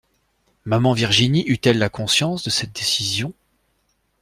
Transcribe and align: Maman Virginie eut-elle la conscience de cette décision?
Maman 0.65 0.93
Virginie 0.93 1.45
eut-elle 1.45 1.77
la 1.77 1.89
conscience 1.89 2.41
de 2.43 2.49
cette 2.49 2.71
décision? 2.73 3.33